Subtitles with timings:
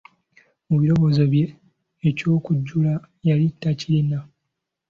[0.67, 1.45] Mu biroowozo bye
[2.09, 2.93] eky'okujjula
[3.27, 4.19] yali takirina.